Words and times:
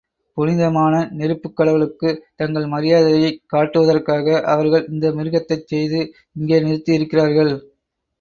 புனிதமான 0.37 0.93
நெருப்புக் 1.11 1.55
கடவுளுக்குத் 1.57 2.21
தங்கள் 2.35 2.65
மரியாதையைக் 2.65 3.37
காட்டுவதற்காக, 3.53 4.25
அவர்கள் 4.53 4.87
இந்த 4.89 5.11
மிருகத்தைச் 5.11 5.67
செய்து 5.67 6.01
இங்கே 6.35 6.59
நிறுத்தி 6.61 6.93
இருக்கிறார்கள். 6.93 7.53